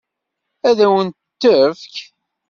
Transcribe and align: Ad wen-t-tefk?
Ad 0.69 0.79
wen-t-tefk? 0.91 1.95